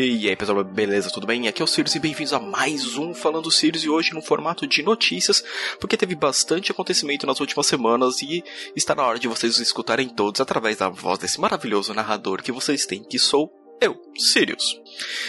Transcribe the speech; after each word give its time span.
E 0.00 0.28
aí 0.28 0.36
pessoal, 0.36 0.62
beleza? 0.62 1.10
Tudo 1.10 1.26
bem? 1.26 1.48
Aqui 1.48 1.60
é 1.60 1.64
o 1.64 1.66
Sirius 1.66 1.96
e 1.96 1.98
bem-vindos 1.98 2.32
a 2.32 2.38
mais 2.38 2.96
um 2.96 3.12
Falando 3.12 3.50
Sirius 3.50 3.82
e 3.82 3.88
hoje 3.88 4.14
no 4.14 4.22
formato 4.22 4.64
de 4.64 4.80
notícias, 4.80 5.42
porque 5.80 5.96
teve 5.96 6.14
bastante 6.14 6.70
acontecimento 6.70 7.26
nas 7.26 7.40
últimas 7.40 7.66
semanas 7.66 8.22
e 8.22 8.44
está 8.76 8.94
na 8.94 9.04
hora 9.04 9.18
de 9.18 9.26
vocês 9.26 9.58
escutarem 9.58 10.08
todos 10.08 10.40
através 10.40 10.76
da 10.76 10.88
voz 10.88 11.18
desse 11.18 11.40
maravilhoso 11.40 11.92
narrador 11.92 12.44
que 12.44 12.52
vocês 12.52 12.86
têm, 12.86 13.02
que 13.02 13.18
sou 13.18 13.52
eu, 13.80 14.00
Sirius. 14.16 14.80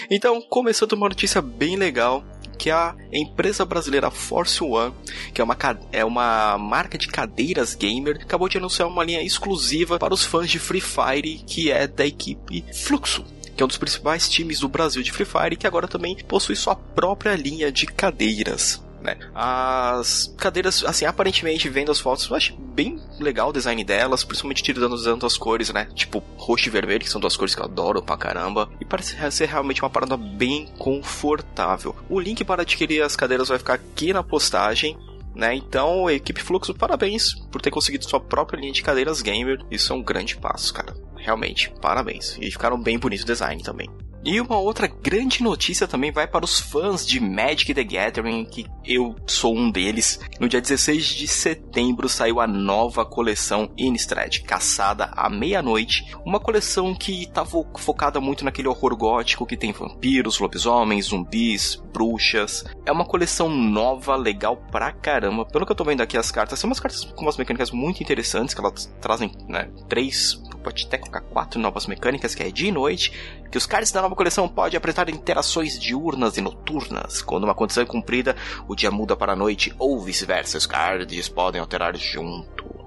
Então, 0.07 0.39
começando 0.39 0.93
uma 0.93 1.09
notícia 1.09 1.41
bem 1.41 1.75
legal, 1.75 2.23
que 2.55 2.69
a 2.69 2.95
empresa 3.11 3.65
brasileira 3.65 4.11
Force 4.11 4.63
One, 4.63 4.93
que 5.33 5.41
é 5.41 5.43
uma, 5.43 5.57
é 5.91 6.05
uma 6.05 6.59
marca 6.59 6.95
de 6.95 7.07
cadeiras 7.07 7.73
gamer, 7.73 8.19
acabou 8.21 8.47
de 8.47 8.59
anunciar 8.59 8.87
uma 8.87 9.03
linha 9.03 9.23
exclusiva 9.23 9.97
para 9.97 10.13
os 10.13 10.23
fãs 10.23 10.47
de 10.47 10.59
Free 10.59 10.79
Fire, 10.79 11.43
que 11.47 11.71
é 11.71 11.87
da 11.87 12.05
equipe 12.05 12.63
Fluxo 12.71 13.25
que 13.59 13.63
é 13.63 13.65
um 13.65 13.67
dos 13.67 13.77
principais 13.77 14.29
times 14.29 14.61
do 14.61 14.69
Brasil 14.69 15.03
de 15.03 15.11
Free 15.11 15.25
Fire, 15.25 15.57
que 15.57 15.67
agora 15.67 15.85
também 15.85 16.15
possui 16.15 16.55
sua 16.55 16.77
própria 16.77 17.35
linha 17.35 17.69
de 17.69 17.85
cadeiras. 17.87 18.81
Né? 19.01 19.17
As 19.35 20.33
cadeiras, 20.37 20.81
assim, 20.85 21.03
aparentemente 21.03 21.67
vendo 21.67 21.91
as 21.91 21.99
fotos, 21.99 22.29
eu 22.29 22.37
acho 22.37 22.55
bem 22.55 22.97
legal 23.19 23.49
o 23.49 23.51
design 23.51 23.83
delas, 23.83 24.23
principalmente 24.23 24.63
tirando 24.63 24.93
usando 24.93 25.25
as 25.25 25.37
cores, 25.37 25.73
né? 25.73 25.89
Tipo 25.93 26.23
roxo 26.37 26.69
e 26.69 26.71
vermelho, 26.71 27.01
que 27.01 27.09
são 27.09 27.19
duas 27.19 27.35
cores 27.35 27.53
que 27.53 27.59
eu 27.59 27.65
adoro 27.65 28.01
pra 28.01 28.15
caramba. 28.15 28.69
E 28.79 28.85
parece 28.85 29.17
ser 29.29 29.49
realmente 29.49 29.81
uma 29.81 29.89
parada 29.89 30.15
bem 30.15 30.65
confortável. 30.77 31.93
O 32.09 32.17
link 32.17 32.45
para 32.45 32.61
adquirir 32.61 33.01
as 33.01 33.17
cadeiras 33.17 33.49
vai 33.49 33.57
ficar 33.57 33.73
aqui 33.73 34.13
na 34.13 34.23
postagem. 34.23 34.97
Né? 35.35 35.53
Então, 35.55 36.09
equipe 36.09 36.41
Fluxo, 36.41 36.73
parabéns 36.73 37.33
por 37.51 37.61
ter 37.61 37.71
conseguido 37.71 38.07
sua 38.09 38.21
própria 38.21 38.57
linha 38.57 38.71
de 38.71 38.81
cadeiras 38.81 39.21
gamer. 39.21 39.59
Isso 39.69 39.91
é 39.91 39.95
um 39.97 40.01
grande 40.01 40.37
passo, 40.37 40.73
cara. 40.73 40.95
Realmente, 41.19 41.71
parabéns. 41.81 42.37
E 42.41 42.51
ficaram 42.51 42.81
bem 42.81 42.97
bonitos 42.97 43.23
o 43.23 43.27
design 43.27 43.61
também. 43.61 43.89
E 44.23 44.41
uma 44.41 44.57
outra 44.57 44.85
grande 44.85 45.41
notícia 45.41 45.87
também 45.87 46.11
vai 46.11 46.27
para 46.27 46.43
os 46.43 46.59
fãs 46.59 47.07
de 47.07 47.21
Magic 47.21 47.73
the 47.73 47.83
Gathering, 47.83 48.43
que 48.45 48.65
eu 48.85 49.15
sou 49.25 49.55
um 49.55 49.71
deles. 49.71 50.19
No 50.39 50.49
dia 50.49 50.59
16 50.59 51.05
de 51.05 51.27
setembro 51.27 52.09
saiu 52.09 52.41
a 52.41 52.47
nova 52.47 53.05
coleção 53.05 53.71
Innistrad, 53.77 54.39
caçada 54.41 55.05
à 55.15 55.29
meia-noite. 55.29 56.13
Uma 56.25 56.39
coleção 56.39 56.93
que 56.93 57.23
estava 57.23 57.63
focada 57.77 58.19
muito 58.19 58.43
naquele 58.43 58.67
horror 58.67 58.95
gótico 58.97 59.45
que 59.45 59.55
tem 59.55 59.71
vampiros, 59.71 60.39
lobisomens, 60.39 61.05
zumbis, 61.05 61.81
bruxas. 61.93 62.65
É 62.85 62.91
uma 62.91 63.05
coleção 63.05 63.49
nova, 63.49 64.17
legal 64.17 64.57
pra 64.69 64.91
caramba. 64.91 65.45
Pelo 65.45 65.65
que 65.65 65.71
eu 65.71 65.75
tô 65.75 65.85
vendo 65.85 66.01
aqui 66.01 66.17
as 66.17 66.29
cartas, 66.29 66.59
são 66.59 66.69
umas 66.69 66.79
cartas 66.79 67.05
com 67.05 67.21
umas 67.21 67.37
mecânicas 67.37 67.71
muito 67.71 68.03
interessantes, 68.03 68.53
que 68.53 68.59
elas 68.59 68.93
trazem 68.99 69.31
né, 69.47 69.69
três, 69.87 70.41
pode 70.59 70.85
até 70.85 70.97
colocar 70.97 71.21
quatro 71.21 71.59
novas 71.59 71.87
mecânicas, 71.87 72.35
que 72.35 72.43
é 72.43 72.51
dia 72.51 72.69
e 72.69 72.71
noite, 72.71 73.11
que 73.51 73.57
os 73.57 73.65
cards 73.65 73.91
da 73.91 74.01
nova 74.01 74.15
coleção 74.15 74.47
podem 74.47 74.77
apresentar 74.77 75.09
interações 75.09 75.79
diurnas 75.79 76.37
e 76.37 76.41
noturnas. 76.41 77.21
Quando 77.21 77.45
uma 77.45 77.55
condição 77.55 77.83
é 77.83 77.85
cumprida, 77.85 78.35
o 78.67 78.75
dia 78.75 78.91
muda 78.91 79.15
para 79.15 79.33
a 79.33 79.35
noite 79.35 79.73
ou 79.79 79.99
vice-versa. 79.99 80.57
Os 80.57 80.65
cards 80.65 81.29
podem 81.29 81.59
alterar 81.59 81.95
junto. 81.95 82.79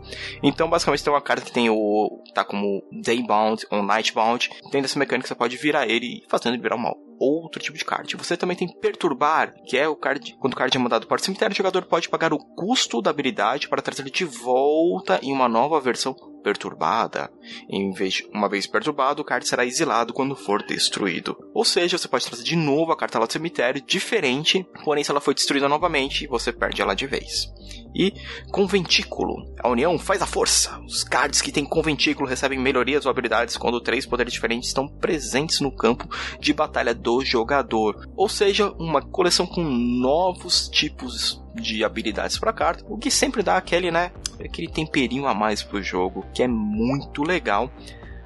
Então, 0.42 0.68
basicamente, 0.68 1.04
tem 1.04 1.12
uma 1.12 1.20
carta 1.20 1.44
que 1.44 1.52
tem 1.52 1.70
o. 1.70 2.22
tá 2.34 2.44
como 2.44 2.82
Daybound 2.92 3.66
ou 3.70 3.82
Nightbound. 3.82 4.50
Tem 4.70 4.82
essa 4.82 4.98
mecânica 4.98 5.24
que 5.24 5.28
você 5.28 5.34
pode 5.34 5.56
virar 5.56 5.86
ele 5.86 6.24
fazendo 6.28 6.54
ele 6.54 6.62
virar 6.62 6.76
um 6.76 6.92
outro 7.18 7.62
tipo 7.62 7.78
de 7.78 7.84
card. 7.84 8.16
Você 8.16 8.36
também 8.36 8.56
tem 8.56 8.68
Perturbar, 8.68 9.54
que 9.66 9.78
é 9.78 9.86
o 9.86 9.96
card. 9.96 10.36
Quando 10.40 10.54
o 10.54 10.56
card 10.56 10.76
é 10.76 10.80
mandado 10.80 11.06
para 11.06 11.20
o 11.20 11.24
cemitério, 11.24 11.54
o 11.54 11.56
jogador 11.56 11.84
pode 11.84 12.08
pagar 12.08 12.32
o 12.32 12.38
custo 12.38 13.00
da 13.00 13.10
habilidade 13.10 13.68
para 13.68 13.82
trazer 13.82 14.10
de 14.10 14.24
volta 14.24 15.20
em 15.22 15.32
uma 15.32 15.48
nova 15.48 15.80
versão 15.80 16.14
perturbada. 16.42 17.30
Em 17.68 17.92
vez 17.92 18.22
uma 18.32 18.48
vez 18.48 18.66
perturbado, 18.66 19.22
o 19.22 19.24
card 19.24 19.46
será 19.46 19.64
exilado 19.64 20.12
quando 20.12 20.36
for 20.36 20.62
destruído. 20.62 21.36
Ou 21.54 21.64
seja, 21.64 21.96
você 21.96 22.08
pode 22.08 22.26
trazer 22.26 22.42
de 22.42 22.56
novo 22.56 22.92
a 22.92 22.96
carta 22.96 23.18
lá 23.18 23.26
do 23.26 23.32
cemitério, 23.32 23.82
diferente, 23.82 24.66
porém 24.84 25.04
se 25.04 25.10
ela 25.10 25.20
foi 25.20 25.34
destruída 25.34 25.68
novamente, 25.68 26.26
você 26.26 26.52
perde 26.52 26.82
ela 26.82 26.94
de 26.94 27.06
vez. 27.06 27.52
E 27.94 28.12
conventículo. 28.50 29.54
A 29.62 29.68
união 29.68 29.98
faz 29.98 30.22
a 30.22 30.26
força. 30.26 30.80
Os 30.80 31.04
cards 31.04 31.42
que 31.42 31.52
têm 31.52 31.64
conventículo 31.64 32.28
recebem 32.28 32.58
melhorias 32.58 33.04
ou 33.04 33.10
habilidades 33.10 33.56
quando 33.56 33.80
três 33.80 34.06
poderes 34.06 34.32
diferentes 34.32 34.68
estão 34.68 34.88
presentes 34.88 35.60
no 35.60 35.70
campo 35.70 36.08
de 36.40 36.52
batalha 36.52 36.94
do 36.94 37.22
jogador. 37.22 38.08
Ou 38.16 38.28
seja, 38.28 38.70
uma 38.78 39.02
coleção 39.02 39.46
com 39.46 39.62
novos 39.62 40.68
tipos 40.68 41.42
de 41.54 41.84
habilidades 41.84 42.38
para 42.38 42.52
carta, 42.52 42.84
o 42.88 42.96
que 42.96 43.10
sempre 43.10 43.42
dá 43.42 43.56
aquele, 43.56 43.90
né, 43.90 44.12
aquele 44.44 44.68
temperinho 44.68 45.26
a 45.26 45.34
mais 45.34 45.62
pro 45.62 45.82
jogo, 45.82 46.24
que 46.32 46.42
é 46.42 46.48
muito 46.48 47.22
legal. 47.22 47.70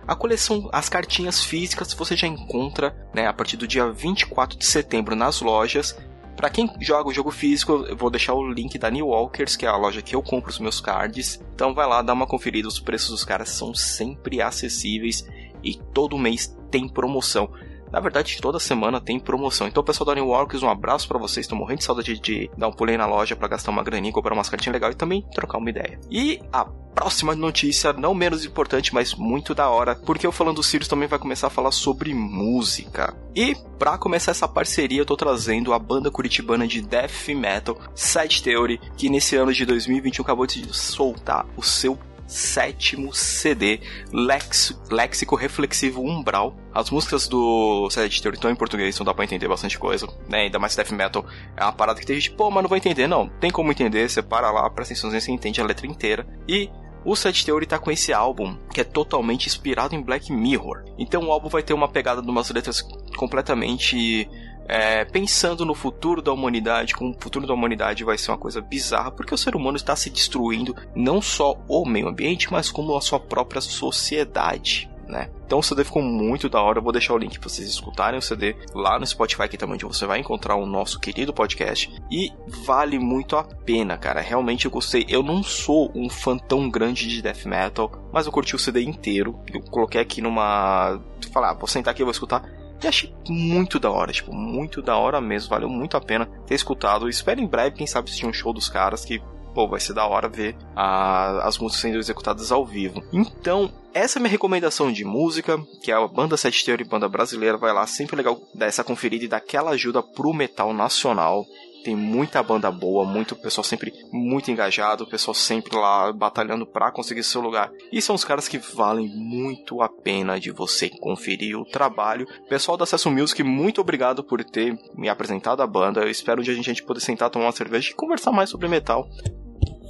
A 0.06 0.14
coleção, 0.14 0.68
as 0.72 0.88
cartinhas 0.88 1.42
físicas 1.42 1.92
você 1.92 2.16
já 2.16 2.28
encontra 2.28 2.96
né, 3.12 3.26
a 3.26 3.32
partir 3.32 3.56
do 3.56 3.66
dia 3.66 3.90
24 3.90 4.56
de 4.56 4.64
setembro 4.64 5.16
nas 5.16 5.40
lojas. 5.40 5.98
Para 6.36 6.50
quem 6.50 6.70
joga 6.80 7.08
o 7.08 7.12
jogo 7.12 7.32
físico, 7.32 7.84
eu 7.88 7.96
vou 7.96 8.10
deixar 8.10 8.34
o 8.34 8.52
link 8.52 8.78
da 8.78 8.90
New 8.90 9.08
Walkers, 9.08 9.56
que 9.56 9.66
é 9.66 9.68
a 9.68 9.76
loja 9.76 10.02
que 10.02 10.14
eu 10.14 10.22
compro 10.22 10.50
os 10.50 10.60
meus 10.60 10.80
cards. 10.80 11.40
Então 11.54 11.74
vai 11.74 11.88
lá, 11.88 12.02
dá 12.02 12.12
uma 12.12 12.26
conferida, 12.26 12.68
os 12.68 12.78
preços 12.78 13.10
dos 13.10 13.24
caras 13.24 13.48
são 13.48 13.74
sempre 13.74 14.40
acessíveis 14.40 15.26
e 15.64 15.74
todo 15.92 16.18
mês 16.18 16.56
tem 16.70 16.88
promoção. 16.88 17.50
Na 17.92 18.00
verdade, 18.00 18.38
toda 18.40 18.58
semana 18.58 19.00
tem 19.00 19.18
promoção. 19.18 19.66
Então, 19.66 19.82
pessoal 19.82 20.06
da 20.06 20.14
New 20.14 20.28
Walkers, 20.28 20.62
um 20.62 20.68
abraço 20.68 21.08
para 21.08 21.18
vocês. 21.18 21.44
Estou 21.44 21.58
morrendo 21.58 21.78
de 21.78 21.84
saudade 21.84 22.18
de, 22.18 22.50
dar 22.56 22.68
um 22.68 22.72
pulinho 22.72 22.98
na 22.98 23.06
loja 23.06 23.36
para 23.36 23.48
gastar 23.48 23.70
uma 23.70 23.82
graninha, 23.82 24.12
comprar 24.12 24.34
umas 24.34 24.48
cartinhas 24.48 24.74
legais 24.74 24.94
e 24.94 24.98
também 24.98 25.24
trocar 25.34 25.58
uma 25.58 25.70
ideia. 25.70 25.98
E 26.10 26.40
a 26.52 26.64
próxima 26.64 27.34
notícia, 27.34 27.92
não 27.92 28.14
menos 28.14 28.44
importante, 28.44 28.94
mas 28.94 29.14
muito 29.14 29.54
da 29.54 29.68
hora, 29.68 29.94
porque 29.94 30.26
eu 30.26 30.32
falando 30.32 30.56
do 30.56 30.62
Sirius 30.62 30.88
também 30.88 31.06
vai 31.06 31.18
começar 31.18 31.48
a 31.48 31.50
falar 31.50 31.70
sobre 31.70 32.14
música. 32.14 33.14
E 33.34 33.54
para 33.78 33.98
começar 33.98 34.30
essa 34.30 34.48
parceria, 34.48 35.00
eu 35.00 35.06
tô 35.06 35.14
trazendo 35.14 35.74
a 35.74 35.78
banda 35.78 36.10
curitibana 36.10 36.66
de 36.66 36.80
death 36.80 37.28
metal 37.28 37.78
Side 37.94 38.42
Theory, 38.42 38.80
que 38.96 39.10
nesse 39.10 39.36
ano 39.36 39.52
de 39.52 39.66
2021 39.66 40.24
acabou 40.24 40.46
de 40.46 40.74
soltar 40.74 41.44
o 41.54 41.62
seu 41.62 41.98
sétimo 42.26 43.12
CD, 43.14 43.80
Lex, 44.12 44.78
Léxico 44.90 45.36
Reflexivo 45.36 46.02
Umbral. 46.02 46.56
As 46.72 46.90
músicas 46.90 47.26
do 47.26 47.88
Sede 47.90 48.20
Theory 48.20 48.36
estão 48.36 48.50
em 48.50 48.56
português, 48.56 48.94
então 48.94 49.04
dá 49.04 49.14
pra 49.14 49.24
entender 49.24 49.48
bastante 49.48 49.78
coisa, 49.78 50.06
né? 50.28 50.42
Ainda 50.42 50.58
mais 50.58 50.76
death 50.76 50.90
metal 50.90 51.24
é 51.56 51.62
uma 51.62 51.72
parada 51.72 52.00
que 52.00 52.06
tem 52.06 52.16
gente, 52.16 52.32
pô, 52.32 52.50
mas 52.50 52.62
não 52.62 52.68
vai 52.68 52.78
entender. 52.78 53.06
Não, 53.06 53.28
tem 53.40 53.50
como 53.50 53.70
entender, 53.70 54.08
você 54.08 54.22
para 54.22 54.50
lá, 54.50 54.68
presta 54.70 54.94
atenção, 54.94 55.10
você 55.10 55.30
entende 55.30 55.60
a 55.60 55.64
letra 55.64 55.86
inteira. 55.86 56.26
E 56.48 56.70
o 57.04 57.14
Set 57.14 57.44
Theory 57.44 57.66
tá 57.66 57.78
com 57.78 57.90
esse 57.90 58.12
álbum 58.12 58.56
que 58.72 58.80
é 58.80 58.84
totalmente 58.84 59.46
inspirado 59.46 59.94
em 59.94 60.02
Black 60.02 60.32
Mirror. 60.32 60.84
Então 60.98 61.24
o 61.24 61.32
álbum 61.32 61.48
vai 61.48 61.62
ter 61.62 61.72
uma 61.72 61.88
pegada 61.88 62.20
de 62.20 62.28
umas 62.28 62.50
letras 62.50 62.82
completamente 63.16 64.28
é, 64.68 65.04
pensando 65.04 65.64
no 65.64 65.74
futuro 65.74 66.20
da 66.20 66.32
humanidade, 66.32 66.94
como 66.94 67.10
o 67.10 67.20
futuro 67.20 67.46
da 67.46 67.54
humanidade 67.54 68.04
vai 68.04 68.18
ser 68.18 68.30
uma 68.30 68.38
coisa 68.38 68.60
bizarra, 68.60 69.10
porque 69.10 69.34
o 69.34 69.38
ser 69.38 69.54
humano 69.54 69.76
está 69.76 69.94
se 69.94 70.10
destruindo 70.10 70.74
não 70.94 71.20
só 71.22 71.56
o 71.68 71.86
meio 71.86 72.08
ambiente, 72.08 72.50
mas 72.50 72.70
como 72.70 72.96
a 72.96 73.00
sua 73.00 73.20
própria 73.20 73.60
sociedade. 73.60 74.90
Né? 75.08 75.30
Então 75.46 75.60
o 75.60 75.62
CD 75.62 75.84
ficou 75.84 76.02
muito 76.02 76.48
da 76.48 76.60
hora. 76.60 76.78
Eu 76.78 76.82
vou 76.82 76.90
deixar 76.90 77.14
o 77.14 77.18
link 77.18 77.38
para 77.38 77.48
vocês 77.48 77.68
escutarem 77.68 78.18
o 78.18 78.22
CD 78.22 78.56
lá 78.74 78.98
no 78.98 79.06
Spotify, 79.06 79.48
que 79.48 79.56
também 79.56 79.78
você 79.78 80.04
vai 80.04 80.18
encontrar 80.18 80.56
o 80.56 80.66
nosso 80.66 80.98
querido 80.98 81.32
podcast. 81.32 81.94
E 82.10 82.32
vale 82.64 82.98
muito 82.98 83.36
a 83.36 83.44
pena, 83.44 83.96
cara. 83.96 84.20
Realmente 84.20 84.64
eu 84.64 84.70
gostei. 84.70 85.06
Eu 85.08 85.22
não 85.22 85.44
sou 85.44 85.92
um 85.94 86.10
fã 86.10 86.36
tão 86.36 86.68
grande 86.68 87.08
de 87.08 87.22
death 87.22 87.44
metal, 87.44 87.92
mas 88.12 88.26
eu 88.26 88.32
curti 88.32 88.56
o 88.56 88.58
CD 88.58 88.82
inteiro. 88.82 89.38
Eu 89.52 89.60
coloquei 89.70 90.00
aqui 90.00 90.20
numa. 90.20 91.00
Falar, 91.32 91.54
vou 91.54 91.68
sentar 91.68 91.92
aqui 91.92 92.02
e 92.02 92.04
vou 92.04 92.10
escutar 92.10 92.42
e 92.82 92.86
achei 92.86 93.14
muito 93.28 93.78
da 93.78 93.90
hora, 93.90 94.12
tipo, 94.12 94.32
muito 94.34 94.82
da 94.82 94.96
hora 94.96 95.20
mesmo. 95.20 95.50
Valeu 95.50 95.68
muito 95.68 95.96
a 95.96 96.00
pena 96.00 96.26
ter 96.46 96.54
escutado. 96.54 97.08
Espero 97.08 97.40
em 97.40 97.46
breve, 97.46 97.76
quem 97.76 97.86
sabe, 97.86 98.08
assistir 98.08 98.26
um 98.26 98.32
show 98.32 98.52
dos 98.52 98.68
caras 98.68 99.04
que 99.04 99.20
pô, 99.56 99.66
vai 99.66 99.80
ser 99.80 99.94
da 99.94 100.06
hora 100.06 100.28
ver 100.28 100.54
a, 100.76 101.48
as 101.48 101.56
músicas 101.56 101.80
sendo 101.80 101.98
executadas 101.98 102.52
ao 102.52 102.66
vivo. 102.66 103.02
Então, 103.10 103.72
essa 103.94 104.18
é 104.18 104.20
minha 104.20 104.30
recomendação 104.30 104.92
de 104.92 105.02
música, 105.02 105.58
que 105.82 105.90
é 105.90 105.94
a 105.94 106.06
banda 106.06 106.36
Sete 106.36 106.62
Theory, 106.62 106.84
banda 106.84 107.08
brasileira, 107.08 107.56
vai 107.56 107.72
lá, 107.72 107.86
sempre 107.86 108.16
legal 108.16 108.38
dar 108.54 108.66
essa 108.66 108.84
conferida 108.84 109.24
e 109.24 109.28
dar 109.28 109.38
aquela 109.38 109.70
ajuda 109.70 110.02
pro 110.02 110.34
metal 110.34 110.74
nacional 110.74 111.46
tem 111.86 111.94
muita 111.94 112.42
banda 112.42 112.68
boa, 112.68 113.04
muito 113.04 113.36
pessoal 113.36 113.62
sempre 113.62 113.92
muito 114.10 114.50
engajado, 114.50 115.04
o 115.04 115.06
pessoal 115.06 115.32
sempre 115.36 115.76
lá 115.76 116.12
batalhando 116.12 116.66
para 116.66 116.90
conseguir 116.90 117.22
seu 117.22 117.40
lugar. 117.40 117.70
E 117.92 118.02
são 118.02 118.16
os 118.16 118.24
caras 118.24 118.48
que 118.48 118.58
valem 118.58 119.06
muito 119.06 119.80
a 119.80 119.88
pena 119.88 120.40
de 120.40 120.50
você 120.50 120.88
conferir 120.88 121.56
o 121.56 121.64
trabalho. 121.64 122.26
Pessoal 122.48 122.76
da 122.76 122.82
Acesso 122.82 123.08
Music, 123.08 123.40
muito 123.44 123.80
obrigado 123.80 124.24
por 124.24 124.42
ter 124.42 124.76
me 124.96 125.08
apresentado 125.08 125.62
a 125.62 125.66
banda. 125.66 126.00
Eu 126.00 126.10
espero 126.10 126.40
um 126.40 126.44
dia 126.44 126.54
a 126.54 126.56
gente 126.60 126.82
poder 126.82 126.98
sentar, 126.98 127.30
tomar 127.30 127.46
uma 127.46 127.52
cerveja 127.52 127.92
e 127.92 127.94
conversar 127.94 128.32
mais 128.32 128.50
sobre 128.50 128.66
metal. 128.66 129.08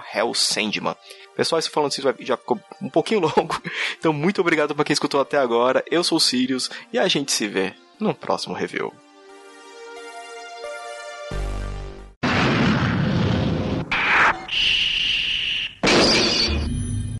Pessoal, 1.34 1.58
esse 1.58 1.68
falando 1.68 1.92
Sirius 1.92 2.14
já 2.20 2.36
ficou 2.36 2.58
um 2.80 2.88
pouquinho 2.88 3.20
longo, 3.36 3.60
então 3.98 4.12
muito 4.12 4.40
obrigado 4.40 4.74
para 4.74 4.84
quem 4.84 4.94
escutou 4.94 5.20
até 5.20 5.36
agora. 5.36 5.84
Eu 5.90 6.04
sou 6.04 6.18
o 6.18 6.20
Sirius 6.20 6.70
e 6.92 6.98
a 6.98 7.08
gente 7.08 7.32
se 7.32 7.48
vê 7.48 7.74
no 7.98 8.14
próximo 8.14 8.54
review. 8.54 8.92